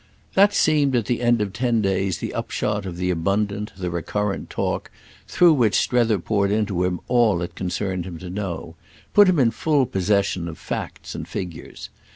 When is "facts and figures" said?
10.57-11.91